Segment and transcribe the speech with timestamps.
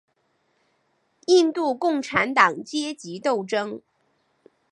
[1.27, 3.79] 印度共产党阶级斗争。